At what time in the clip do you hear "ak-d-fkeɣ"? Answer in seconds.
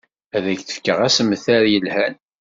0.51-0.99